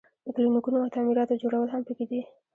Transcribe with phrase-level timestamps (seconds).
[0.25, 2.21] د کلینیکونو او تعمیراتو جوړول هم پکې دي.